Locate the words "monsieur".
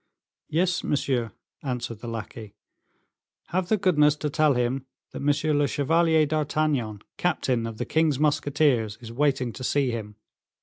0.83-1.31